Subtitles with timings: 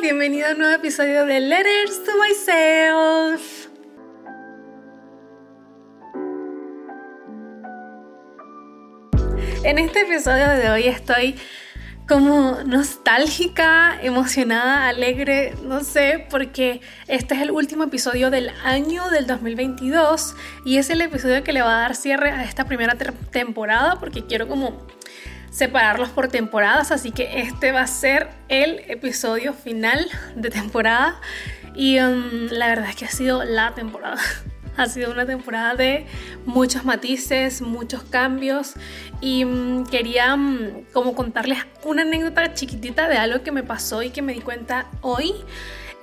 [0.00, 3.68] bienvenido a un nuevo episodio de Letters to Myself.
[9.64, 11.36] En este episodio de hoy estoy
[12.06, 19.26] como nostálgica, emocionada, alegre, no sé, porque este es el último episodio del año del
[19.26, 20.36] 2022
[20.66, 22.96] y es el episodio que le va a dar cierre a esta primera
[23.30, 24.86] temporada porque quiero como
[25.56, 31.18] separarlos por temporadas, así que este va a ser el episodio final de temporada
[31.74, 34.20] y um, la verdad es que ha sido la temporada.
[34.78, 36.04] Ha sido una temporada de
[36.44, 38.74] muchos matices, muchos cambios
[39.22, 44.10] y um, quería um, como contarles una anécdota chiquitita de algo que me pasó y
[44.10, 45.32] que me di cuenta hoy.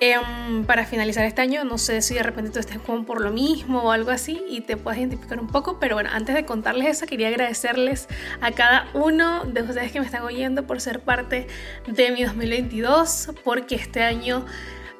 [0.05, 3.31] Em, para finalizar este año, no sé si de repente tú estés como por lo
[3.31, 6.97] mismo o algo así y te puedes identificar un poco, pero bueno, antes de contarles
[6.97, 8.09] eso, quería agradecerles
[8.41, 11.47] a cada uno de ustedes que me están oyendo por ser parte
[11.87, 14.45] de mi 2022, porque este año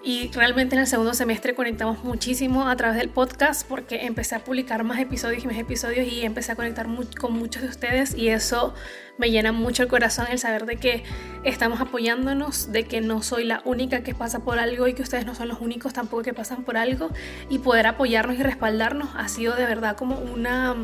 [0.03, 4.43] y realmente en el segundo semestre conectamos muchísimo a través del podcast porque empecé a
[4.43, 6.87] publicar más episodios y más episodios y empecé a conectar
[7.19, 8.73] con muchos de ustedes y eso
[9.17, 11.03] me llena mucho el corazón el saber de que
[11.43, 15.25] estamos apoyándonos, de que no soy la única que pasa por algo y que ustedes
[15.25, 17.09] no son los únicos tampoco que pasan por algo.
[17.49, 20.75] Y poder apoyarnos y respaldarnos ha sido de verdad como una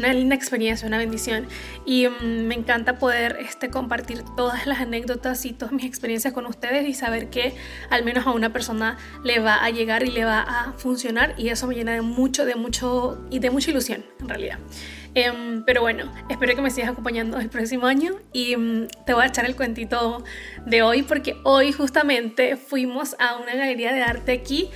[0.00, 1.46] una linda experiencia, una bendición.
[1.86, 6.46] Y mm, me encanta poder este, compartir todas las anécdotas y todas mis experiencias con
[6.46, 7.54] ustedes y saber que
[7.90, 11.34] al menos a una persona le va a llegar y le va a funcionar.
[11.38, 14.58] Y eso me llena de mucho, de mucho y de mucha ilusión en realidad.
[15.14, 19.24] Em, pero bueno, espero que me sigas acompañando el próximo año y mm, te voy
[19.24, 20.22] a echar el cuentito
[20.66, 24.70] de hoy porque hoy justamente fuimos a una galería de arte aquí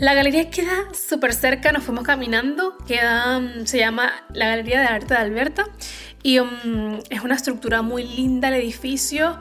[0.00, 4.86] la galería queda súper cerca, nos fuimos caminando, queda, mm, se llama la Galería de
[4.86, 5.66] Arte de Alberta
[6.22, 9.38] y um, es una estructura muy linda el edificio,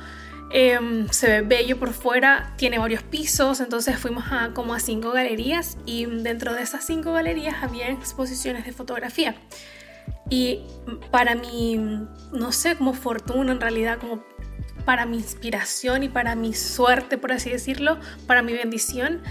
[0.52, 5.12] em, se ve bello por fuera, tiene varios pisos, entonces fuimos a como a cinco
[5.12, 9.36] galerías y dentro de esas cinco galerías había exposiciones de fotografía.
[10.30, 10.64] Y
[11.10, 11.78] para mi,
[12.34, 14.26] no sé, como fortuna en realidad, como
[14.84, 19.22] para mi inspiración y para mi suerte, por así decirlo, para mi bendición,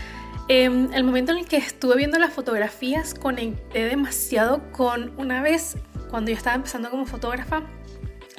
[0.50, 5.76] Em, el momento en el que estuve viendo las fotografías conecté demasiado con una vez
[6.09, 7.64] cuando yo estaba empezando como fotógrafa.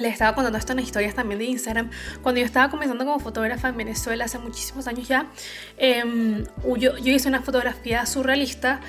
[0.00, 1.90] Les estaba contando esto en las historias también de Instagram.
[2.20, 5.26] Cuando yo estaba comenzando como fotógrafa en Venezuela hace muchísimos años ya,
[5.76, 6.44] em,
[6.78, 8.80] yo, yo hice una fotografía surrealista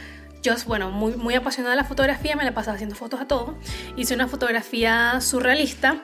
[0.41, 3.57] yo, bueno, muy, muy apasionada de la fotografía, me la pasaba haciendo fotos a todo.
[3.96, 6.03] Hice una fotografía surrealista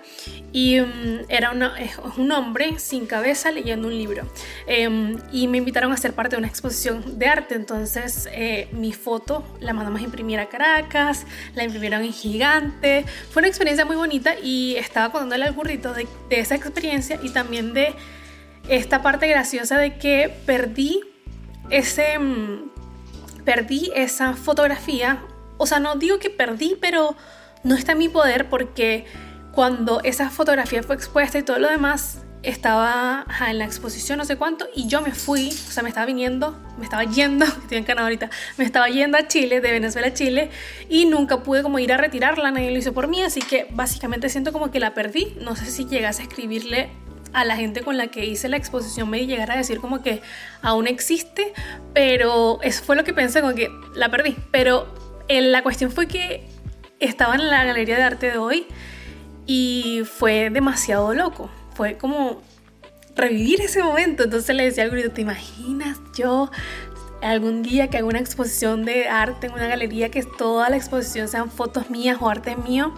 [0.51, 4.31] y mm, era un hombre sin cabeza leyendo un libro.
[4.67, 7.55] Em, y me invitaron a ser parte de una exposición de arte.
[7.55, 13.05] Entonces, eh, mi foto la mandamos a imprimir a Caracas, la imprimieron en gigante.
[13.31, 17.29] Fue una experiencia muy bonita y estaba contándole al burrito de, de esa experiencia y
[17.29, 17.95] también de
[18.69, 21.01] esta parte graciosa de que perdí
[21.69, 22.76] ese mm,
[23.47, 25.23] perdí esa fotografía.
[25.55, 27.15] O sea, no digo que perdí, pero
[27.63, 29.05] no está en mi poder porque
[29.53, 34.35] cuando esa fotografía fue expuesta y todo lo demás, estaba en la exposición no sé
[34.35, 37.85] cuánto y yo me fui, o sea, me estaba viniendo, me estaba yendo, estoy en
[37.85, 40.51] Canadá ahorita, me estaba yendo a Chile, de Venezuela a Chile
[40.89, 44.27] y nunca pude como ir a retirarla, nadie lo hizo por mí, así que básicamente
[44.27, 46.89] siento como que la perdí, no sé si llegase a escribirle
[47.37, 50.23] a la gente con la que hice la exposición me llegara a decir como que
[50.63, 51.53] aún existe,
[51.93, 54.35] pero eso fue lo que pensé, como que la perdí.
[54.49, 54.87] Pero
[55.27, 56.47] eh, la cuestión fue que
[56.99, 58.65] estaba en la galería de arte de hoy
[59.45, 61.51] y fue demasiado loco.
[61.75, 62.41] Fue como
[63.15, 64.23] revivir ese momento.
[64.23, 66.49] Entonces le decía al grito, ¿te imaginas yo
[67.21, 71.27] algún día que haga una exposición de arte en una galería que toda la exposición
[71.27, 72.95] sean fotos mías o arte mío?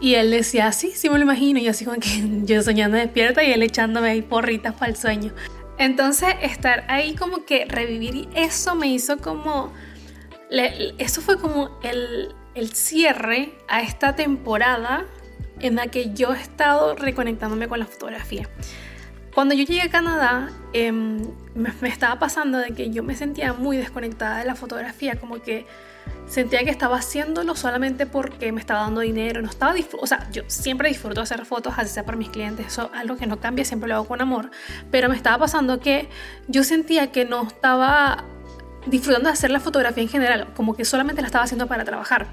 [0.00, 1.58] Y él decía, sí, sí me lo imagino.
[1.58, 5.32] Y así como que yo soñando despierta y él echándome ahí porritas para el sueño.
[5.78, 9.72] Entonces estar ahí como que revivir eso me hizo como...
[10.50, 15.04] eso fue como el, el cierre a esta temporada
[15.60, 18.48] en la que yo he estado reconectándome con la fotografía.
[19.36, 23.76] Cuando yo llegué a Canadá, me, me, estaba pasando de que yo me sentía muy
[23.76, 25.66] desconectada de la fotografía, como que
[26.26, 30.44] sentía que estaba haciéndolo solamente porque me estaba dando dinero, no estaba o sea, yo
[30.46, 33.66] siempre disfruto hacer fotos, así sea para mis clientes, eso es algo que no cambia,
[33.66, 34.50] siempre lo hago con amor,
[34.90, 36.08] pero me estaba pasando que
[36.48, 38.24] yo sentía que no estaba
[38.86, 42.28] disfrutando de hacer la fotografía en general, como que solamente la estaba haciendo para trabajar.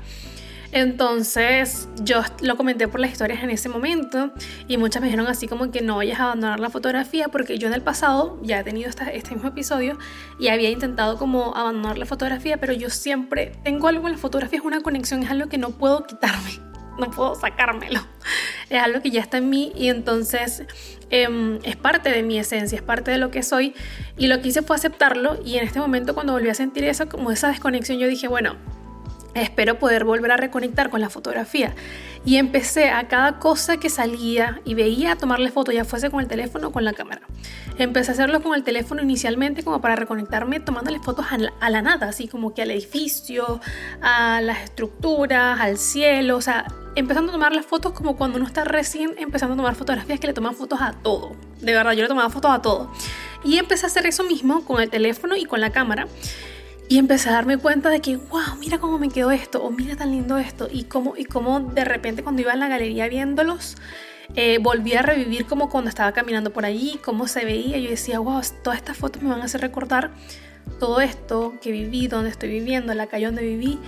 [0.74, 4.32] Entonces yo lo comenté por las historias en ese momento
[4.68, 7.68] y muchas me dijeron así como que no vayas a abandonar la fotografía porque yo
[7.68, 10.00] en el pasado ya he tenido este mismo episodio
[10.40, 14.58] y había intentado como abandonar la fotografía, pero yo siempre tengo algo en la fotografía,
[14.58, 16.60] es una conexión, es algo que no puedo quitarme.
[16.98, 18.00] no puedo sacármelo.
[18.70, 20.64] Es algo que ya está en mí y entonces
[21.10, 23.76] em, es parte de mi esencia, es parte de lo que soy.
[24.18, 27.08] Y lo que hice fue aceptarlo y en este momento cuando volví a sentir eso,
[27.10, 28.56] como esa desconexión, yo dije, bueno,
[29.36, 31.74] espero poder volver a reconectar con la fotografía.
[32.26, 36.22] Y empecé a cada cosa que salía y veía a tomarle foto, ya fuese con
[36.22, 37.22] el teléfono o con la cámara.
[37.78, 41.70] Empecé a hacerlo con el teléfono inicialmente como para reconectarme tomándole fotos a la, a
[41.70, 43.60] la nada, así como que al edificio,
[44.02, 46.66] a las estructuras, al cielo, o sea,
[46.96, 50.28] empezando a tomar las fotos como cuando uno está recién empezando a tomar fotografías que
[50.28, 51.36] le toman fotos a todo.
[51.62, 52.92] De verdad, yo le tomaba fotos a todo.
[53.44, 56.08] Y empecé a hacer eso mismo con el teléfono y con la cámara.
[56.94, 59.96] Y empecé a darme cuenta de que, wow, mira cómo me quedó esto, o mira
[59.96, 63.78] tan lindo esto, y cómo, y cómo de repente cuando iba a la galería viéndolos,
[64.36, 67.80] eh, volví a revivir como cuando estaba caminando por allí, cómo se veía.
[67.80, 70.12] Yo decía, wow, todas estas fotos me van a hacer recordar
[70.80, 73.80] todo esto que viví, donde estoy viviendo, la calle donde viví.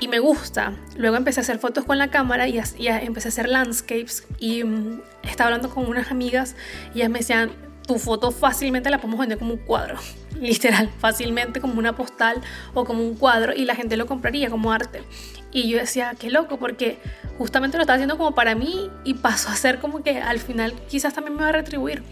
[0.00, 0.72] Y me gusta.
[0.96, 4.26] Luego empecé a hacer fotos con la cámara y, empecé a hacer landscapes.
[4.40, 6.56] Y mm, estaba hablando con unas amigas
[6.94, 9.96] y ellas me decían, tu foto fácilmente la podemos vender como un cuadro,
[10.40, 12.40] literal, fácilmente como una postal
[12.72, 15.02] o como un cuadro y la gente lo compraría como arte.
[15.50, 17.00] Y yo decía, qué loco, porque
[17.36, 20.72] justamente lo estaba haciendo como para mí y pasó a ser como que al final
[20.88, 22.04] quizás también me va a retribuir.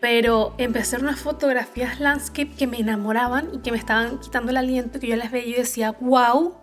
[0.00, 4.50] Pero empecé a hacer unas fotografías landscape que me enamoraban y que me estaban quitando
[4.50, 6.56] el aliento, que yo las veía y decía, wow.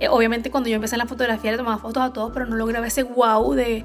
[0.00, 2.56] Eh, obviamente cuando yo empecé en la fotografía le tomaba fotos a todos, pero no
[2.56, 3.84] lograba ese wow de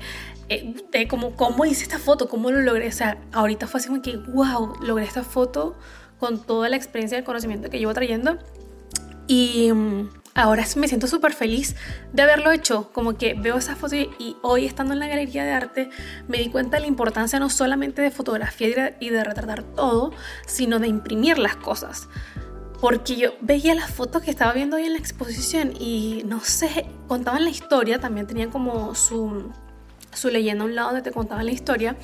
[0.50, 2.88] eh, de como, cómo hice esta foto, cómo lo logré.
[2.88, 5.78] O sea, ahorita fue así como que, wow, logré esta foto
[6.19, 8.38] con toda la experiencia y el conocimiento que llevo trayendo.
[9.28, 11.75] Y mm, ahora me siento súper feliz
[12.13, 12.92] de haberlo hecho.
[12.92, 15.90] Como que veo esa foto y, hoy estando en la galería de arte
[16.28, 20.12] me di cuenta de la importancia no solamente de fotografía y de retratar todo,
[20.48, 22.07] sino de imprimir las cosas
[22.81, 26.86] porque yo veía las fotos que estaba viendo hoy en la exposición y no sé,
[27.07, 29.51] contaban la historia, también tenían como su,
[30.13, 31.95] su leyenda a un lado donde te contaban la historia.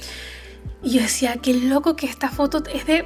[0.84, 3.06] Y yo decía, qué loco que esta foto es de,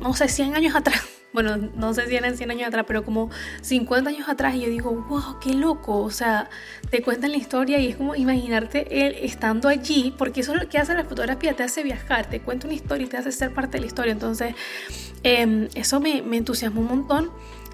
[0.00, 1.02] no sé, 100 años atrás.
[1.32, 3.30] Bueno, no sé si eran 100 años atrás, pero como
[3.60, 4.56] 50 años atrás.
[4.56, 5.98] Y yo digo, wow, qué loco.
[5.98, 6.50] O sea,
[6.90, 10.68] te cuentan la historia y es como imaginarte él estando allí, porque eso es lo
[10.68, 13.54] que hace la fotografía, te hace viajar, te cuenta una historia y te hace ser
[13.54, 14.10] parte de la historia.
[14.10, 14.56] Entonces,
[15.22, 17.30] em, eso me, me entusiasmó un montón.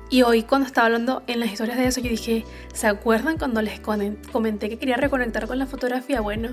[0.08, 3.61] Y hoy cuando estaba hablando en las historias de eso, yo dije, ¿se acuerdan cuando
[3.61, 6.20] les comenté que quería reconectar con la fotografía?
[6.20, 6.50] Bueno,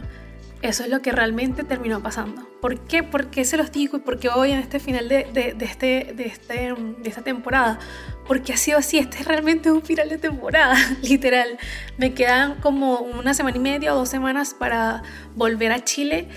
[0.64, 2.48] eso es lo que realmente terminó pasando.
[2.62, 3.04] ¿Por qué?
[3.04, 5.66] ¿Por qué se los digo y por qué hoy en este final de, de, de,
[5.66, 7.80] este, de, este, de esta temporada?
[8.26, 11.60] Porque ha sido así, este es realmente un final de temporada, literal.
[11.98, 15.04] Me quedan como una semana y media o dos semanas para
[15.36, 16.30] volver a Chile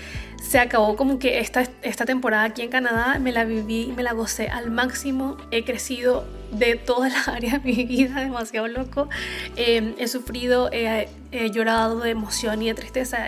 [0.47, 4.13] se acabó como que esta, esta temporada aquí en Canadá me la viví, me la
[4.13, 9.09] gocé al máximo, he crecido de todas las áreas de mi vida, demasiado loco,
[9.57, 11.09] em, he sufrido, he
[11.51, 13.27] llorado de emoción y de tristeza,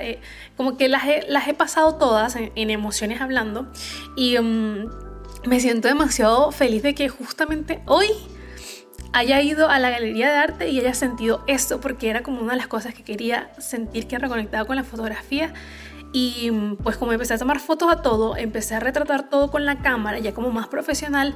[0.55, 3.67] como que las he, las he pasado todas en, emociones hablando
[4.15, 4.87] y em,
[5.45, 8.07] me siento demasiado feliz de que justamente hoy
[9.11, 12.51] haya ido a la galería de arte y haya sentido esto, porque era como una
[12.51, 15.53] de las cosas que quería sentir que reconectado con la fotografía
[16.11, 16.51] y
[16.83, 20.19] pues como empecé a tomar fotos a todo, empecé a retratar todo con la cámara,
[20.19, 21.35] ya como más profesional,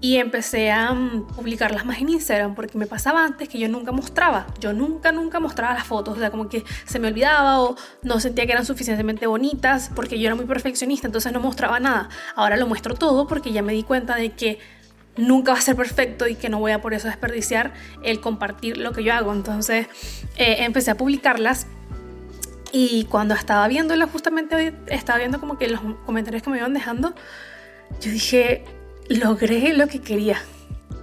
[0.00, 3.92] y empecé a mm, publicarlas más en Instagram, porque me pasaba antes que yo nunca
[3.92, 7.76] mostraba, yo nunca, nunca mostraba las fotos, o sea, como que se me olvidaba o
[8.02, 12.08] no sentía que eran suficientemente bonitas, porque yo era muy perfeccionista, entonces no mostraba nada.
[12.34, 14.58] Ahora lo muestro todo porque ya me di cuenta de que
[15.16, 18.78] nunca va a ser perfecto y que no voy a por eso desperdiciar el compartir
[18.78, 19.32] lo que yo hago.
[19.32, 19.86] Entonces
[20.36, 21.66] eh, empecé a publicarlas
[22.72, 26.74] y cuando estaba viéndola, justamente hoy, estaba viendo como que los comentarios que me iban
[26.74, 27.14] dejando,
[28.00, 28.64] yo dije,
[29.08, 30.40] logré lo que quería,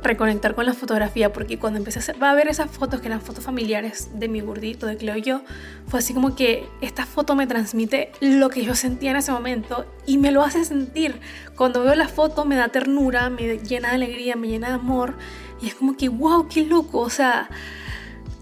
[0.03, 4.09] reconectar con la fotografía, porque cuando empecé a, ver esas fotos, que eran fotos familiares
[4.13, 5.41] de mi gordito, de Cleo y yo,
[5.87, 9.85] fue así como que esta foto me transmite lo que yo sentía en ese momento
[10.05, 11.19] y me lo hace sentir.
[11.55, 15.15] Cuando veo la foto me da ternura, me llena de alegría, me llena de amor
[15.61, 17.49] y es como que, wow, qué loco, o sea,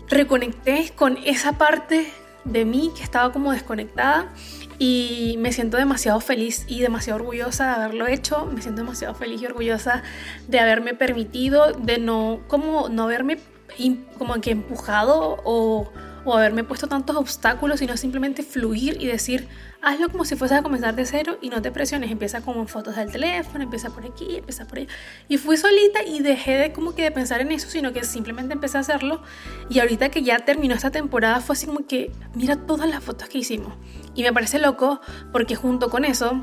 [0.07, 2.11] reconecté con esa parte
[2.45, 4.31] de mí que estaba como desconectada
[4.79, 9.41] y me siento demasiado feliz y demasiado orgullosa de haberlo hecho, me siento demasiado feliz
[9.41, 10.03] y orgullosa
[10.47, 13.39] de haberme permitido, de no como no haberme
[14.17, 15.91] como que empujado o
[16.25, 19.47] o haberme puesto tantos obstáculos, sino simplemente fluir y decir,
[19.85, 22.95] hazlo como si fueses a comenzar de cero y no te presiones, empieza como fotos
[22.95, 24.87] del teléfono, empieza por aquí, empieza por ahí.
[25.29, 28.53] Y fui solita y dejé de como que de pensar en eso, sino que simplemente
[28.53, 29.21] empecé a hacerlo.
[29.69, 33.29] Y ahorita que ya terminó esta temporada fue así como que, mira todas las fotos
[33.29, 33.73] que hicimos.
[34.15, 35.01] Y me parece loco
[35.31, 36.41] porque junto con eso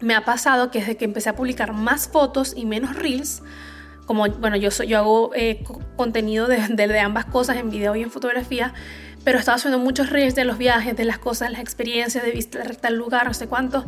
[0.00, 3.42] me ha pasado que desde que empecé a publicar más fotos y menos reels,
[4.06, 5.64] como, bueno, yo, soy, yo hago eh,
[5.96, 8.74] contenido de, de, ambas cosas, en video y en fotografía,
[9.24, 12.76] pero estaba subiendo muchos reels de los viajes, de las cosas, las experiencias, de visitar
[12.76, 13.84] tal lugar, no sé cuánto.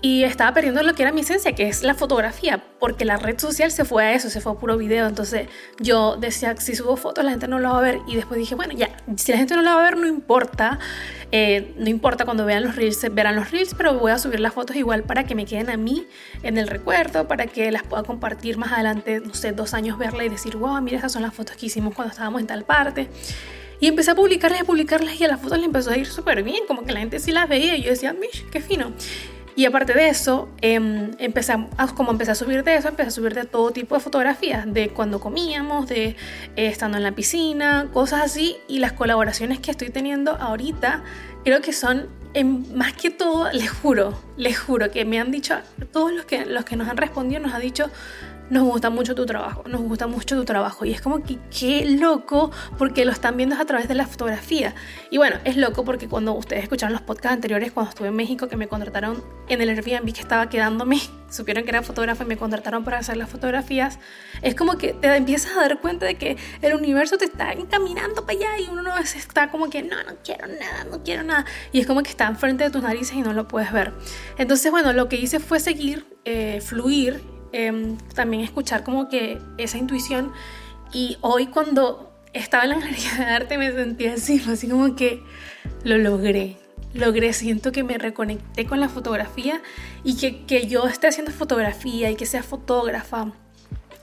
[0.00, 3.36] Y estaba perdiendo lo que era mi esencia, que es la fotografía, porque la red
[3.36, 5.08] social se fue a eso, se fue a puro video.
[5.08, 5.48] Entonces
[5.80, 7.98] yo decía, si subo fotos la gente no lo va a ver.
[8.06, 10.78] Y después dije, bueno, ya, si la gente no lo va a ver, no importa.
[11.32, 14.54] Eh, no importa cuando vean los reels, verán los reels, pero voy a subir las
[14.54, 16.06] fotos igual para que me queden a mí
[16.44, 20.24] en el recuerdo, para que las pueda compartir más adelante, no sé, dos años verla
[20.24, 23.08] y decir, wow, mira, esas son las fotos que hicimos cuando estábamos en tal parte.
[23.80, 26.42] Y empecé a publicarlas, a publicarlas y a las fotos le empezó a ir súper
[26.42, 28.92] bien, como que la gente sí las veía y yo decía, mish, qué fino.
[29.58, 30.76] Y aparte de eso, eh,
[31.18, 34.00] empecé a, como empecé a subir de eso, empecé a subir de todo tipo de
[34.00, 36.14] fotografías, de cuando comíamos, de eh,
[36.68, 38.56] estando en la piscina, cosas así.
[38.68, 41.02] Y las colaboraciones que estoy teniendo ahorita,
[41.42, 42.06] creo que son,
[42.72, 45.56] más que todo, les juro, les juro que me han dicho,
[45.92, 47.90] todos los que, los que nos han respondido nos han dicho,
[48.50, 50.84] nos gusta mucho tu trabajo, nos gusta mucho tu trabajo.
[50.84, 54.74] Y es como que qué loco porque lo están viendo a través de la fotografía.
[55.10, 58.48] Y bueno, es loco porque cuando ustedes escucharon los podcasts anteriores, cuando estuve en México,
[58.48, 61.00] que me contrataron en el Airbnb que estaba quedándome,
[61.30, 63.98] supieron que era fotógrafa y me contrataron para hacer las fotografías,
[64.42, 68.24] es como que te empiezas a dar cuenta de que el universo te está encaminando
[68.24, 71.44] para allá y uno no está como que no, no quiero nada, no quiero nada.
[71.72, 73.92] Y es como que está enfrente de tus narices y no lo puedes ver.
[74.36, 79.78] Entonces, bueno, lo que hice fue seguir, eh, fluir Em, también escuchar como que esa
[79.78, 80.32] intuición.
[80.92, 85.22] Y hoy cuando estaba en la galería de arte me sentía así, así como que
[85.84, 86.56] lo logré.
[86.94, 89.60] Logré, siento que me reconecté con la fotografía
[90.04, 93.32] y que, que yo esté haciendo fotografía y que sea fotógrafa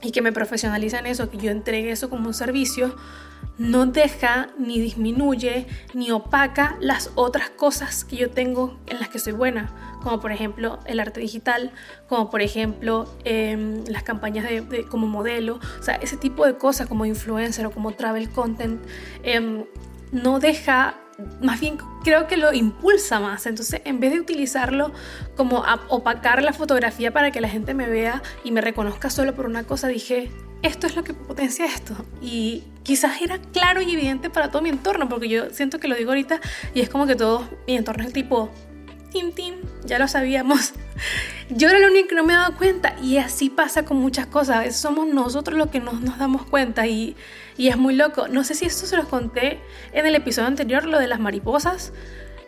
[0.02, 2.94] y que me profesionalice en eso, que yo entregue eso como un servicio,
[3.58, 9.18] no deja ni disminuye ni opaca las otras cosas que yo tengo en las que
[9.18, 11.72] soy buena, como por ejemplo el arte digital,
[12.08, 16.86] como por ejemplo em, las campañas de, como modelo, o sea, ese tipo de cosas
[16.86, 18.80] como influencer o como travel content,
[19.24, 19.64] em,
[20.12, 20.94] no deja
[21.42, 23.46] más bien creo que lo impulsa más.
[23.46, 24.92] Entonces, en vez de utilizarlo
[25.36, 29.46] como opacar la fotografía para que la gente me vea y me reconozca solo por
[29.46, 30.30] una cosa, dije,
[30.62, 31.94] esto es lo que potencia esto.
[32.20, 35.96] Y quizás era claro y evidente para todo mi entorno, porque yo siento que lo
[35.96, 36.40] digo ahorita
[36.74, 38.50] y es como que todo mi entorno es tipo,
[39.84, 40.72] ya lo sabíamos.
[41.50, 44.74] Yo era la única que no me daba cuenta y así pasa con muchas cosas.
[44.76, 47.16] Somos nosotros los que no nos damos cuenta y,
[47.56, 48.28] y, es muy loco.
[48.28, 49.60] No sé si esto se los conté
[49.92, 51.92] en el episodio anterior, lo de las mariposas,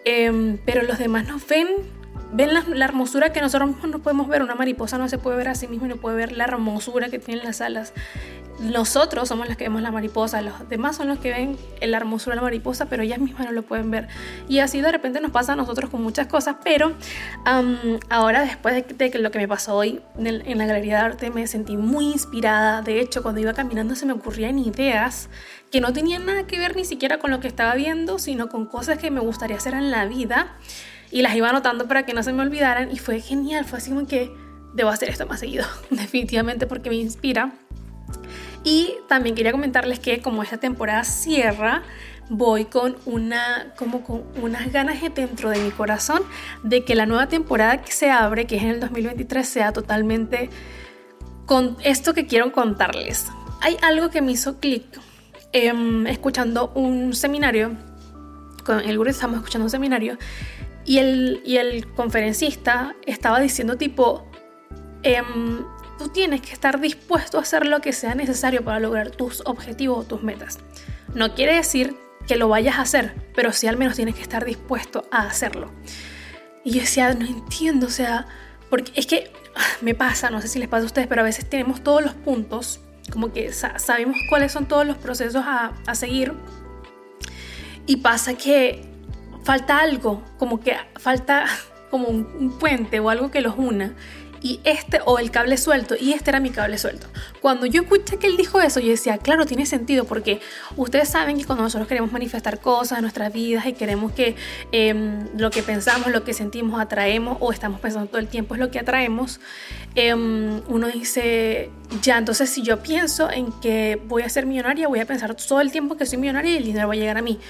[0.04, 1.68] em, pero los demás nos ven
[2.32, 4.42] ven la, hermosura que nosotros no podemos ver.
[4.42, 7.08] Una mariposa no se puede ver a sí misma y no puede ver la hermosura
[7.08, 7.92] que tienen las alas.
[8.60, 12.34] Nosotros somos los que vemos la mariposa, los demás son los que ven la hermosura
[12.34, 14.08] de la mariposa, pero ellas mismas no lo pueden ver.
[14.48, 16.92] Y así de repente nos pasa a nosotros con muchas cosas, pero
[18.10, 21.46] ahora después de, que lo que me pasó hoy en, la galería de arte me
[21.46, 22.82] sentí muy inspirada.
[22.82, 25.28] De hecho, cuando iba caminando se me ocurrían ideas
[25.70, 28.66] que no tenían nada que ver ni siquiera con lo que estaba viendo, sino con
[28.66, 30.56] cosas que me gustaría hacer en la vida
[31.10, 33.90] y las iba anotando para que no se me olvidaran y fue genial, fue así
[33.90, 34.30] como que
[34.74, 37.52] debo hacer esto más seguido, definitivamente porque me inspira.
[38.64, 41.82] Y también quería comentarles que como esta temporada cierra,
[42.28, 46.22] voy con una como con unas ganas dentro de mi corazón
[46.62, 50.50] de que la nueva temporada que se abre, que es en el 2023, sea totalmente
[51.46, 53.26] con esto que quiero contarles.
[53.60, 54.84] Hay algo que me hizo clic
[55.52, 57.72] em, escuchando un seminario,
[58.64, 60.18] con el grupo estamos escuchando un seminario
[60.88, 64.26] y el, y el conferencista estaba diciendo tipo,
[65.02, 65.66] em,
[65.98, 69.98] tú tienes que estar dispuesto a hacer lo que sea necesario para lograr tus objetivos
[69.98, 70.60] o tus metas.
[71.14, 71.94] No quiere decir
[72.26, 75.70] que lo vayas a hacer, pero sí al menos tienes que estar dispuesto a hacerlo.
[76.64, 78.26] Y yo decía, no entiendo, o sea,
[78.70, 81.24] porque es que ah, me pasa, no sé si les pasa a ustedes, pero a
[81.24, 82.80] veces tenemos todos los puntos,
[83.12, 86.32] como que sabemos cuáles son todos los procesos a, a seguir.
[87.84, 88.88] Y pasa que
[89.48, 91.46] falta algo, como que falta
[91.90, 93.94] como un, puente o algo que los una.
[94.42, 97.06] Y este, o el cable suelto, y este era mi cable suelto.
[97.40, 100.40] Cuando yo escuché que él dijo eso, yo decía, claro, tiene sentido, porque
[100.76, 104.36] ustedes saben que cuando nosotros queremos manifestar cosas en nuestras vidas y queremos que
[104.70, 108.60] em, lo que pensamos, lo que sentimos, atraemos, o estamos pensando todo el tiempo es
[108.60, 109.40] lo que atraemos,
[109.96, 111.70] em, uno dice,
[112.02, 115.60] ya, entonces si yo pienso en que voy a ser millonaria, voy a pensar todo
[115.62, 117.40] el tiempo que soy millonaria y el dinero va a llegar a mí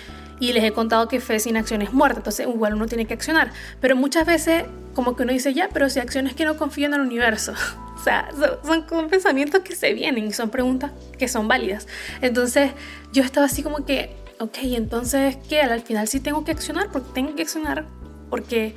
[0.41, 3.15] y les he contado que fe sin acción es muerta, entonces igual uno tiene que
[3.15, 3.53] accionar.
[3.81, 4.65] Pero muchas veces
[4.95, 7.53] como que uno dice, ya, pero si acciones que no confío en el universo.
[7.97, 8.29] o sea,
[8.65, 11.87] son, son, pensamientos que se vienen y son preguntas que son válidas.
[12.21, 12.73] Entonces
[13.13, 15.61] yo estaba así como que, ok, entonces, ¿qué?
[15.61, 17.87] Al final sí tengo que accionar, porque tengo que accionar,
[18.31, 18.75] porque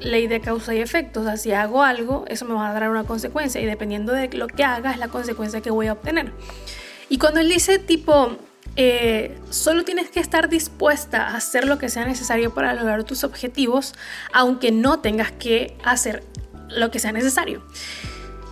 [0.00, 1.20] ley de causa y efecto.
[1.20, 4.28] O sea, si hago algo, eso me va a dar una consecuencia y dependiendo de
[4.28, 6.32] lo que haga es la consecuencia que voy a obtener.
[7.08, 8.36] Y cuando él dice tipo,
[8.76, 13.24] eh, solo tienes que estar dispuesta a hacer lo que sea necesario para lograr tus
[13.24, 13.94] objetivos,
[14.32, 16.22] aunque no tengas que hacer
[16.68, 17.62] lo que sea necesario.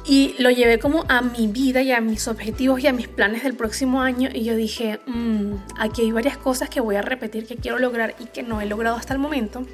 [0.04, 3.42] Y lo llevé como a mi vida y a mis objetivos y a mis planes
[3.42, 4.30] del próximo año.
[4.32, 8.14] Y yo dije, mm, aquí hay varias cosas que voy a repetir que quiero lograr
[8.18, 9.66] y que no he logrado hasta el momento.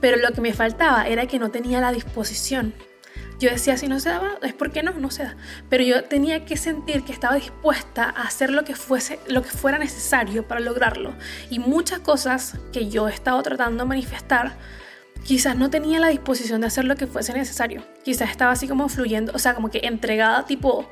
[0.00, 2.72] Pero lo que me faltaba era que no tenía la disposición.
[3.40, 5.36] Yo decía, si no se daba, es porque no, no se da.
[5.70, 9.48] Pero yo tenía que sentir que estaba dispuesta a hacer lo que, fuese, lo que
[9.48, 11.14] fuera necesario para lograrlo.
[11.48, 14.58] Y muchas cosas que yo he estado tratando de manifestar
[15.24, 17.82] quizás no tenía la disposición de hacer lo que fuese necesario.
[18.04, 20.86] Quizás estaba así como fluyendo, o sea, como que entregada tipo,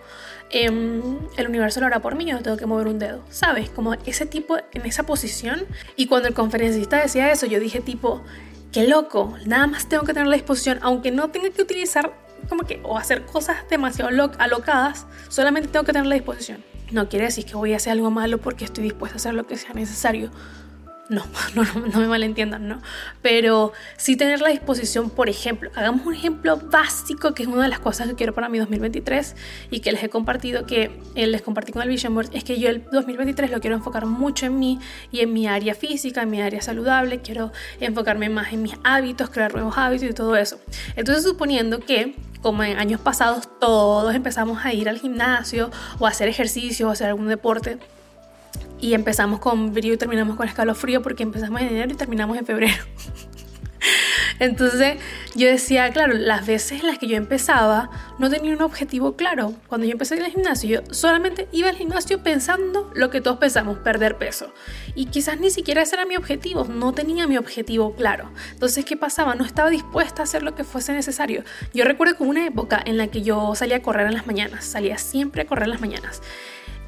[0.50, 3.68] em, el universo lo hará por mí, yo no tengo que mover un dedo, ¿sabes?
[3.68, 5.66] Como ese tipo, en esa posición.
[5.96, 8.22] Y cuando el conferencista decía eso, yo dije tipo,
[8.72, 12.64] qué loco, nada más tengo que tener la disposición, aunque no tenga que utilizar como
[12.64, 16.64] que, o hacer cosas demasiado alocadas, solamente tengo que tener la disposición.
[16.90, 19.46] No quiere decir que voy a hacer algo malo porque estoy dispuesta a hacer lo
[19.46, 20.30] que sea necesario.
[21.18, 21.24] No,
[21.54, 22.82] no, no, me malentiendan, ¿no?
[23.22, 27.68] Pero sí tener la disposición, por ejemplo, hagamos un ejemplo básico que es una de
[27.68, 29.34] las cosas que quiero para mi 2023
[29.70, 32.58] y que les he compartido, que eh, les compartí con el Vision Board, es que
[32.58, 34.78] yo el 2023 lo quiero enfocar mucho en mí
[35.10, 39.30] y en mi área física, en mi área saludable, quiero enfocarme más en mis hábitos,
[39.30, 40.60] crear nuevos hábitos y todo eso.
[40.94, 46.10] Entonces, suponiendo que como en años pasados todos empezamos a ir al gimnasio o a
[46.10, 47.78] hacer ejercicio o a hacer algún deporte,
[48.80, 52.46] y empezamos con brillo y terminamos con escalofrío porque empezamos en enero y terminamos en
[52.46, 52.84] febrero.
[54.38, 54.98] Entonces
[55.34, 59.54] yo decía, claro, las veces en las que yo empezaba no tenía un objetivo claro.
[59.66, 63.38] Cuando yo empecé en el gimnasio, yo solamente iba al gimnasio pensando lo que todos
[63.38, 64.52] pensamos, perder peso.
[64.94, 68.30] Y quizás ni siquiera ese era mi objetivo, no tenía mi objetivo claro.
[68.52, 69.34] Entonces, ¿qué pasaba?
[69.34, 71.44] No estaba dispuesta a hacer lo que fuese necesario.
[71.74, 74.64] Yo recuerdo como una época en la que yo salía a correr en las mañanas,
[74.64, 76.22] salía siempre a correr en las mañanas.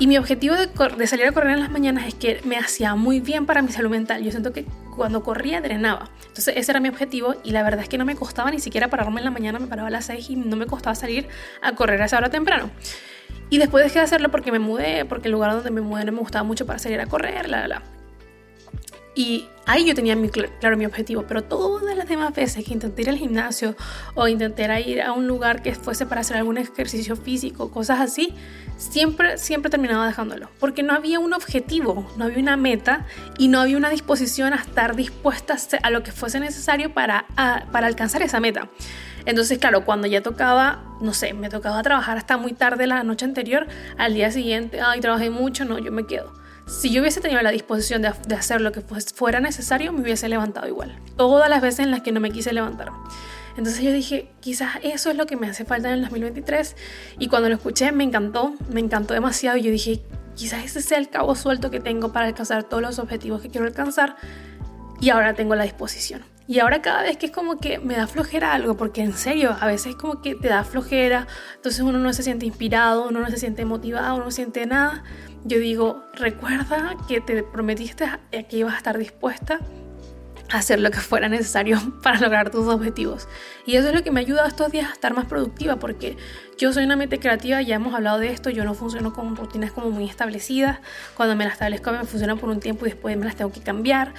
[0.01, 3.21] Y mi objetivo de, salir a correr en las mañanas es que me hacía muy
[3.21, 4.25] bien para mi salud mental.
[4.25, 4.65] Yo siento que
[4.97, 6.09] cuando corría drenaba.
[6.21, 8.89] Entonces ese era mi objetivo y la verdad es que no me costaba ni siquiera
[8.89, 11.29] pararme en la mañana, me paraba a las 6 y no me costaba salir
[11.61, 12.71] a correr a esa hora temprano.
[13.51, 16.13] Y después dejé de hacerlo porque me mudé, porque el lugar donde me mudé no
[16.13, 18.00] me gustaba mucho para salir a correr, la, la, la.
[19.21, 20.17] Y ahí yo tenía
[20.61, 23.77] claro mi objetivo, pero todas las demás veces que intenté ir al gimnasio
[24.15, 28.35] o intenté ir a un lugar que fuese para hacer algún ejercicio físico, cosas así,
[28.79, 33.05] siempre, siempre terminaba dejándolo, porque no había un objetivo, no había una meta
[33.37, 37.27] y no había una disposición a estar dispuesta a lo que fuese necesario para,
[37.73, 38.71] para alcanzar esa meta.
[39.27, 43.27] Entonces, claro, cuando ya tocaba, no sé, me tocaba trabajar hasta muy tarde la noche
[43.27, 43.67] anterior,
[43.99, 46.40] al día siguiente, ay, trabajé mucho, no, yo me quedo
[46.71, 50.69] si yo hubiese tenido la disposición de, hacer lo que fuera necesario, me hubiese levantado
[50.69, 50.97] igual.
[51.17, 52.91] Todas las veces en las que no me quise levantar.
[53.57, 56.77] Entonces yo dije, quizás eso es lo que me hace falta en el 2023.
[57.19, 59.59] Y cuando lo escuché me encantó, me encantó demasiado.
[59.59, 60.01] Y yo dije,
[60.37, 63.67] quizás ese sea el cabo suelto que tengo para alcanzar todos los objetivos que quiero
[63.67, 64.17] alcanzar.
[65.01, 66.23] Y ahora tengo la disposición.
[66.47, 69.57] Y ahora cada vez que es como que me da flojera algo, porque en serio,
[69.61, 73.31] a veces como que te da flojera, entonces uno no se siente inspirado, uno no
[73.31, 75.05] se siente motivado, uno no siente nada.
[75.45, 78.07] Yo digo, recuerda que te prometiste
[78.49, 79.61] que ibas a estar dispuesta
[80.53, 83.29] hacer lo que fuera necesario para lograr tus objetivos.
[83.67, 86.17] Y eso es lo que me ayuda estos días a estar más productiva, porque
[86.59, 89.73] yo soy una mente creativa, ya hemos hablado de esto, yo no funciono con rutinas
[89.73, 90.79] como muy establecidas.
[91.17, 93.61] Cuando me las establezco me funcionan por un tiempo y después me las tengo que
[93.61, 94.13] cambiar.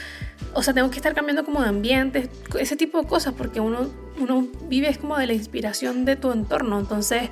[0.54, 3.89] O sea, tengo que estar cambiando como de ambiente, ese tipo de cosas, porque uno,
[4.20, 6.80] uno vive es como de la inspiración de tu entorno.
[6.80, 7.30] Entonces,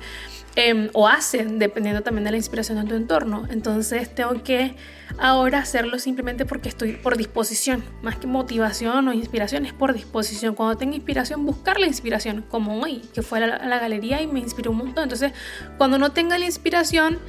[0.56, 3.46] Em, o hacen, dependiendo también de la inspiración de tu entorno.
[3.50, 4.74] Entonces tengo que
[5.16, 10.56] ahora hacerlo simplemente porque estoy por disposición, más que motivación o inspiración, es por disposición.
[10.56, 14.20] Cuando tengo inspiración, buscar la inspiración, como hoy, que fue a la, a la galería
[14.22, 15.04] y me inspiró un montón.
[15.04, 15.32] Entonces,
[15.78, 17.20] cuando no tenga la inspiración,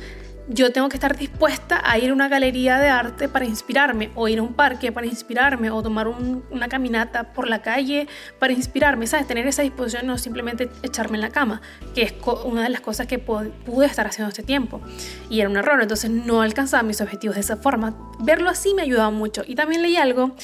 [0.54, 4.28] yo tengo que estar dispuesta a ir a una galería de arte para inspirarme, o
[4.28, 8.08] ir a un parque para inspirarme, o tomar una caminata por la calle
[8.40, 9.28] para inspirarme, ¿sabes?
[9.28, 11.62] Tener esa disposición, no simplemente echarme en la cama,
[11.96, 14.82] que es una de las cosas que pude estar haciendo este tiempo.
[15.30, 17.96] Y era un error, entonces no alcanzaba mis objetivos de esa forma.
[18.20, 19.44] Verlo así me ayudaba mucho.
[19.48, 20.36] Y también leí algo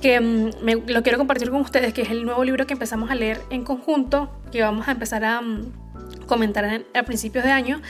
[0.00, 3.10] que mm, me, lo quiero compartir con ustedes, que es el nuevo libro que empezamos
[3.10, 5.83] a leer en conjunto, que vamos a empezar a mm,
[6.26, 7.82] comentar a principios de año,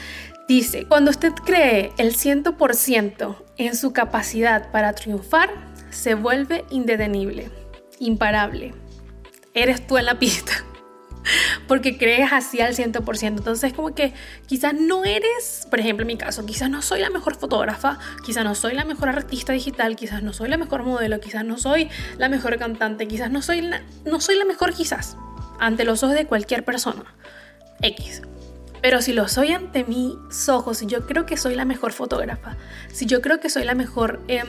[0.47, 5.49] Dice, cuando usted cree el 100% en su capacidad para triunfar,
[5.89, 7.49] se vuelve indetenible,
[7.97, 8.75] imparable.
[9.55, 10.53] Eres tú en la pista.
[11.67, 13.25] Porque crees así al 100%.
[13.25, 14.13] Entonces, como que
[14.45, 18.43] quizás no eres, por ejemplo, en mi caso, quizás no soy la mejor fotógrafa, quizás
[18.43, 21.89] no soy la mejor artista digital, quizás no soy la mejor modelo, quizás no soy
[22.19, 23.67] la mejor cantante, quizás no soy
[24.05, 25.17] no soy la mejor, quizás,
[25.59, 27.15] ante los ojos de cualquier persona.
[27.81, 28.21] X
[28.81, 32.57] Pero si lo soy ante mis ojos, si yo creo que soy la mejor fotógrafa,
[32.91, 34.21] si yo creo que soy la mejor...
[34.27, 34.43] Eh,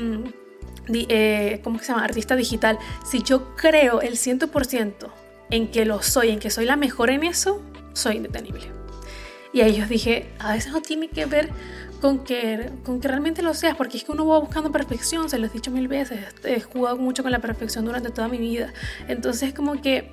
[0.88, 2.04] eh, ¿cómo se llama?
[2.04, 5.10] Artista digital, si yo creo el 100%
[5.50, 7.60] en que lo soy, en que soy la mejor en eso,
[7.92, 8.70] soy indetenible.
[9.52, 11.50] Y a ellos dije, a veces no tiene que ver
[12.00, 15.38] con que, con que realmente lo seas, porque es que uno va buscando perfección, se
[15.38, 18.72] lo he dicho mil veces, he jugado mucho con la perfección durante toda mi vida.
[19.08, 20.12] Entonces como que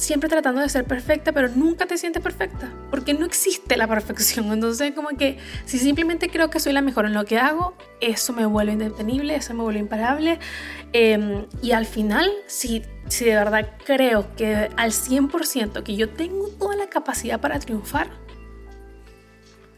[0.00, 4.50] siempre tratando de ser perfecta, pero nunca te sientes perfecta, porque no existe la perfección.
[4.52, 8.32] Entonces, como que si simplemente creo que soy la mejor en lo que hago, eso
[8.32, 10.38] me vuelve indetenible, eso me vuelve imparable.
[10.92, 16.48] Em, y al final, si, si de verdad creo que al 100% que yo tengo
[16.48, 18.08] toda la capacidad para triunfar,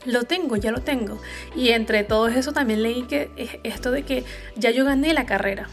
[0.04, 1.20] lo tengo, ya lo tengo.
[1.56, 3.30] Y entre todo eso también leí que
[3.64, 4.24] esto de que
[4.56, 5.68] ya yo gané la carrera.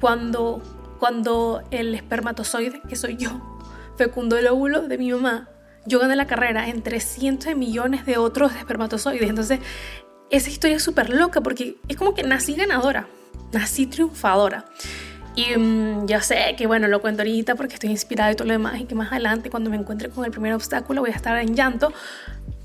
[0.00, 0.62] Cuando,
[0.98, 3.57] cuando el espermatozoide, que soy yo,
[3.98, 5.50] fecundó el óvulo de mi mamá,
[5.84, 9.28] yo gané la carrera entre cientos de millones de otros espermatozoides.
[9.28, 9.60] Entonces,
[10.30, 13.08] esa historia es súper loca porque es como que nací ganadora,
[13.52, 14.64] nací triunfadora.
[15.34, 18.52] Y mm, ya sé que, bueno, lo cuento ahorita porque estoy inspirada y todo lo
[18.52, 21.38] demás y que más adelante cuando me encuentre con el primer obstáculo voy a estar
[21.38, 21.92] en llanto,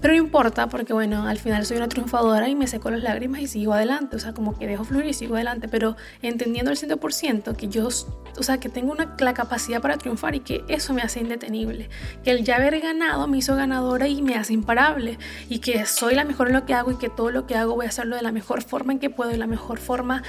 [0.03, 3.39] pero no importa porque, bueno, al final soy una triunfadora y me seco las lágrimas
[3.39, 4.17] y sigo adelante.
[4.17, 5.69] O sea, como que dejo fluir y sigo adelante.
[5.69, 10.35] Pero entendiendo el 100% que yo, o sea, que tengo una, la capacidad para triunfar
[10.35, 11.89] y que eso me hace indetenible.
[12.21, 15.19] Que el ya haber ganado me hizo ganadora y me hace imparable.
[15.47, 17.73] Y que soy la mejor en lo que hago y que todo lo que hago
[17.75, 20.21] voy a hacerlo de la mejor forma en que puedo y la mejor forma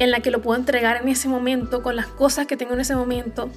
[0.00, 2.80] en la que lo puedo entregar en ese momento, con las cosas que tengo en
[2.80, 3.48] ese momento.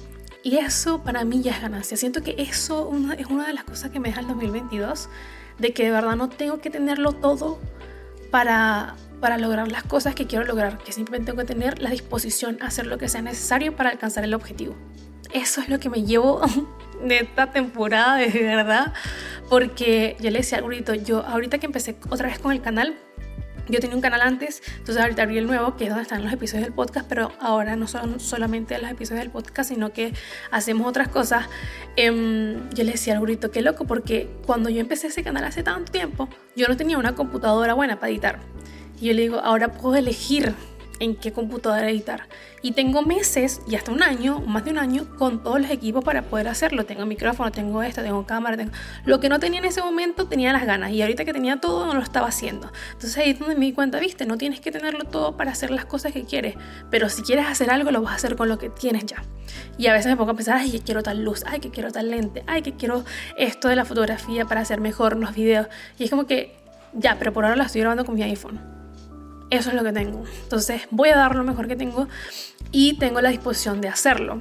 [0.44, 1.96] Y eso para mí ya es ganancia.
[1.96, 5.08] Siento que eso es una de las cosas que me deja el 2022
[5.58, 7.58] de que de verdad no tengo que tenerlo todo
[8.30, 12.58] para, para lograr las cosas que quiero lograr, que simplemente tengo que tener la disposición
[12.60, 14.74] a hacer lo que sea necesario para alcanzar el objetivo.
[15.32, 16.40] Eso es lo que me llevo
[17.04, 18.92] de esta temporada, de verdad,
[19.48, 22.96] porque yo le decía al grito, yo ahorita que empecé otra vez con el canal,
[23.68, 26.32] yo tenía un canal antes, entonces ahorita abrí el nuevo, que es donde están los
[26.32, 30.12] episodios del podcast, pero ahora no son solamente los episodios del podcast, sino que
[30.50, 31.46] hacemos otras cosas.
[31.96, 35.62] Em, yo le decía al grito, qué loco, porque cuando yo empecé ese canal hace
[35.62, 38.40] tanto tiempo, yo no tenía una computadora buena para editar.
[39.00, 40.54] Y yo le digo, ahora puedo elegir
[41.00, 42.28] en qué computadora editar.
[42.62, 46.04] Y tengo meses y hasta un año, más de un año, con todos los equipos
[46.04, 46.84] para poder hacerlo.
[46.86, 48.72] Tengo micrófono, tengo esto, tengo cámara, tengo...
[49.04, 51.86] Lo que no tenía en ese momento tenía las ganas y ahorita que tenía todo
[51.86, 52.70] no lo estaba haciendo.
[52.92, 55.70] Entonces ahí es donde me di cuenta, viste, no tienes que tenerlo todo para hacer
[55.70, 56.56] las cosas que quieres,
[56.90, 59.22] pero si quieres hacer algo lo vas a hacer con lo que tienes ya.
[59.76, 61.92] Y a veces me pongo a pensar, ay, que quiero tal luz, ay, que quiero
[61.92, 63.04] tal lente, ay, que quiero
[63.36, 65.68] esto de la fotografía para hacer mejor los videos.
[65.98, 66.56] Y es como que,
[66.92, 68.77] ya, pero por ahora la estoy grabando con mi iPhone
[69.50, 70.24] eso es lo que tengo.
[70.42, 72.08] Entonces voy a dar lo mejor que tengo
[72.72, 74.40] y tengo la disposición de hacerlo.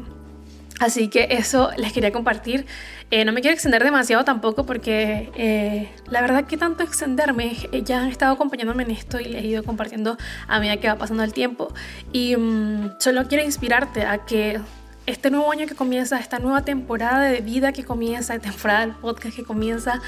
[0.80, 2.66] Así que eso les quería compartir.
[3.10, 7.82] Eh, no me quiero extender demasiado tampoco porque eh, la verdad que tanto extenderme, eh,
[7.84, 10.18] ya han estado acompañándome en esto y les he ido compartiendo
[10.48, 11.74] a medida que va pasando el tiempo.
[12.12, 14.60] Y mm, solo quiero inspirarte a que
[15.08, 19.36] este nuevo año que comienza, esta nueva temporada de vida que comienza, temporada del podcast
[19.36, 20.02] que comienza,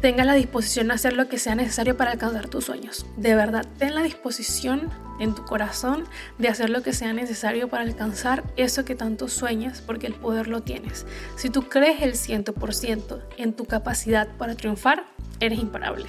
[0.00, 3.06] tengas la disposición de hacer lo que sea necesario para alcanzar tus sueños.
[3.16, 6.04] De verdad, ten la disposición en tu corazón
[6.38, 10.48] de hacer lo que sea necesario para alcanzar eso que tanto sueñas, porque el poder
[10.48, 11.06] lo tienes.
[11.36, 15.06] Si tú crees el 100% en tu capacidad para triunfar,
[15.40, 16.06] eres imparable.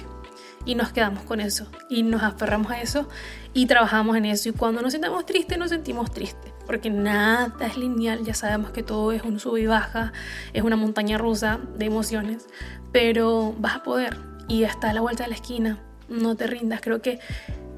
[0.64, 3.08] Y nos quedamos con eso, y nos aferramos a eso,
[3.54, 4.50] y trabajamos en eso.
[4.50, 8.82] Y cuando nos sentimos tristes, nos sentimos tristes, porque nada es lineal, ya sabemos que
[8.82, 10.12] todo es un sub y baja,
[10.52, 12.46] es una montaña rusa de emociones,
[12.92, 15.78] pero vas a poder y hasta la vuelta de la esquina,
[16.10, 16.82] no te rindas.
[16.82, 17.20] Creo que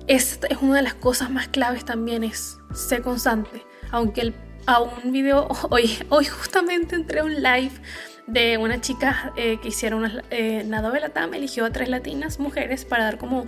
[0.08, 3.64] esta es una de las cosas más claves también, es ser constante.
[3.92, 4.34] Aunque
[4.66, 7.72] a un video, hoy, hoy justamente entré a un live
[8.26, 10.90] de una chica eh, que hicieron una, eh, Nada
[11.26, 13.46] me eligió a tres latinas mujeres para dar como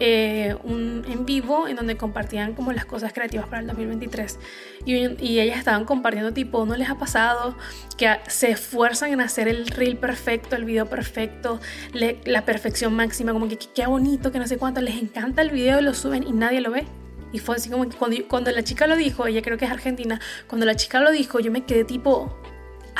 [0.00, 4.38] eh, un en vivo en donde compartían como las cosas creativas para el 2023
[4.84, 7.56] y, y, ellas estaban compartiendo tipo, ¿no les ha pasado
[7.96, 11.60] que se esfuerzan en hacer el reel perfecto, el video perfecto,
[11.92, 15.80] la perfección máxima, como que qué bonito, que no sé cuánto, les encanta el video
[15.80, 16.86] lo suben y nadie lo ve?
[17.32, 19.70] Y fue así como que cuando, cuando la chica lo dijo, ella creo que es
[19.70, 22.34] argentina, cuando la chica lo dijo, yo me quedé tipo,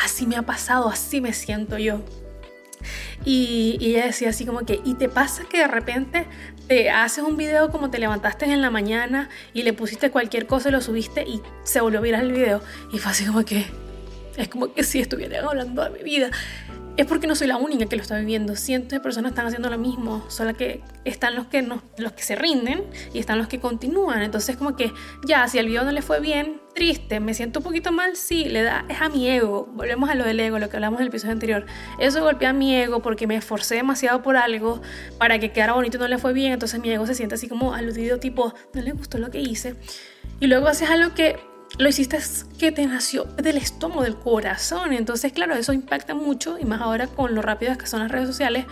[0.04, 2.00] así me ha pasado, así me siento yo.
[3.24, 6.26] Y, ella decía así como que, ¿y te pasa que de repente
[6.66, 10.68] te haces un video como te levantaste en la mañana y le pusiste cualquier cosa
[10.68, 12.62] y lo subiste y se volvió a viral el video?
[12.92, 13.66] Y fue así como que,
[14.36, 16.30] es como que si estuvieran hablando de mi vida.
[16.98, 18.56] Es porque no soy la única que lo está viviendo.
[18.56, 22.24] Cientos de personas están haciendo lo mismo, solo que están los que, no, los que
[22.24, 22.82] se rinden
[23.14, 24.20] y están los que continúan.
[24.22, 24.92] Entonces como que
[25.24, 28.46] ya, si al video no le fue bien, triste, me siento un poquito mal, sí,
[28.46, 29.68] le da, es a mi ego.
[29.74, 31.66] Volvemos a lo del ego, lo que hablamos en el episodio anterior.
[32.00, 34.82] Eso golpea a mi ego porque me esforcé demasiado por algo
[35.18, 36.52] para que quedara bonito y no le fue bien.
[36.52, 39.76] Entonces mi ego se siente así como aludido, tipo, no le gustó lo que hice.
[40.40, 41.36] Y luego haces algo que
[41.78, 42.18] lo hiciste
[42.58, 44.92] que te nació del estómago, del corazón.
[44.92, 48.26] Entonces, claro, eso impacta mucho y más ahora con lo rápidas que son las redes
[48.26, 48.66] sociales,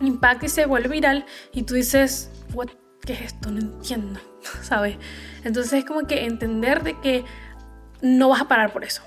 [0.00, 2.68] impacta y se vuelve viral y tú dices, What,
[3.04, 3.50] ¿qué es esto?
[3.50, 4.20] No entiendo,
[4.62, 4.96] ¿sabes?
[5.44, 7.24] Entonces es como que entender de que
[8.02, 9.02] no vas a parar por eso.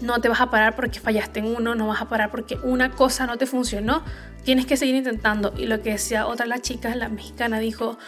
[0.00, 2.92] No te vas a parar porque fallaste en uno, no vas a parar porque una
[2.92, 4.02] cosa no te funcionó.
[4.44, 5.52] Tienes que seguir intentando.
[5.56, 7.98] Y lo que decía otra de las chicas, la mexicana, dijo,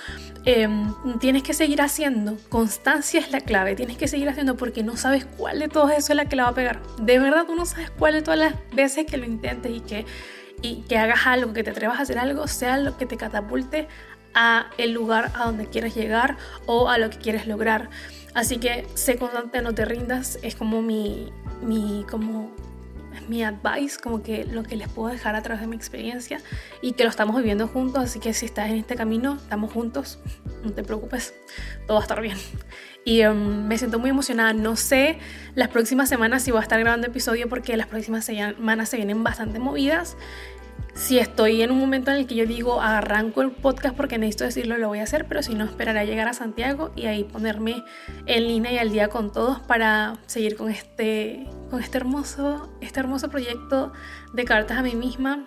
[0.44, 2.36] em, tienes que seguir haciendo.
[2.48, 3.74] Constancia es la clave.
[3.74, 6.44] Tienes que seguir haciendo porque no sabes cuál de todo eso es la que la
[6.44, 6.80] va a pegar.
[6.98, 10.06] De verdad, tú no sabes cuál de todas las veces que lo intentes y que,
[10.62, 13.88] y que hagas algo, que te atrevas a hacer algo, sea lo que te catapulte
[14.34, 17.90] a el lugar a donde quieres llegar o a lo que quieres lograr.
[18.34, 21.30] Así que sé constante, no te rindas, es como mi,
[21.62, 22.50] mi, como
[23.28, 26.40] mi advice, como que lo que les puedo dejar a través de mi experiencia
[26.80, 30.18] y que lo estamos viviendo juntos, así que si estás en este camino, estamos juntos,
[30.62, 31.34] no te preocupes,
[31.86, 32.36] todo va a estar bien.
[33.04, 35.18] Y um, me siento muy emocionada, no sé
[35.54, 39.24] las próximas semanas si voy a estar grabando episodio porque las próximas semanas se vienen
[39.24, 40.16] bastante movidas
[40.94, 44.44] si estoy en un momento en el que yo digo arranco el podcast porque necesito
[44.44, 47.24] decirlo, lo voy a hacer, pero si no, esperaré a llegar a Santiago y ahí
[47.24, 47.84] ponerme
[48.26, 53.00] en línea y al día con todos para seguir con este, con este, hermoso, este
[53.00, 53.92] hermoso proyecto
[54.34, 55.46] de cartas a mí misma,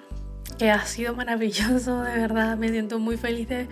[0.57, 3.67] que ha sido maravilloso, de verdad, me siento muy feliz de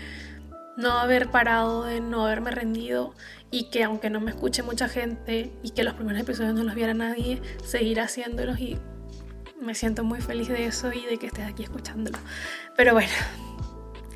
[0.78, 3.14] no haber parado, de no haberme rendido
[3.52, 6.76] y que aunque no me escuche mucha gente y que los primeros episodios no los
[6.76, 8.80] viera nadie, seguir haciéndolos y
[9.64, 12.18] me siento muy feliz de eso y de que estés aquí escuchándolo.
[12.76, 13.12] Pero bueno,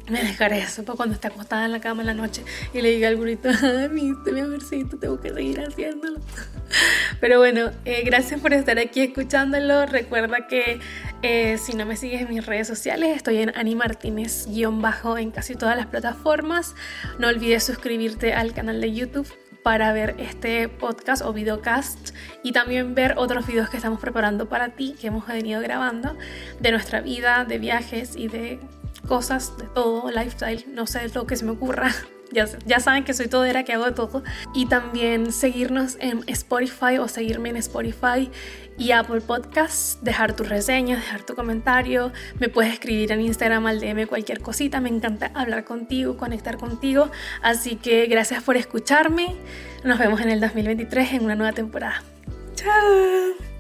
[0.10, 2.92] me dejaré eso para cuando esté acostada en la cama en la noche y le
[2.92, 6.20] diga al burrito, ay, mi amorcito, tengo que seguir haciéndolo.
[7.20, 9.86] Pero bueno, eh, gracias por estar aquí escuchándolo.
[9.86, 10.80] Recuerda que
[11.22, 15.56] eh, si no me sigues en mis redes sociales, estoy en Ani Martínez-bajo en casi
[15.56, 16.76] todas las plataformas.
[17.20, 19.28] No olvides suscribirte al canal de YouTube
[19.64, 24.70] para ver este podcast o videocast y también ver otros videos que estamos preparando para
[24.70, 26.16] ti, que hemos venido grabando,
[26.60, 28.60] de nuestra vida, de viajes y de
[29.08, 31.92] cosas, de todo, lifestyle, no sé, lo que se me ocurra.
[32.32, 34.24] Ya, ya, saben que soy todera, que hago todo.
[34.54, 38.30] Y también seguirnos en Spotify o seguirme en Spotify
[38.78, 43.80] y Apple Podcasts, dejar tu reseña, dejar tu comentario, me puedes escribir en Instagram al
[43.80, 47.10] DM cualquier cosita, me encanta hablar contigo, conectar contigo,
[47.42, 49.36] así que gracias por escucharme,
[49.84, 52.04] nos vemos en el 2023 en una nueva temporada.
[52.54, 53.57] Chao.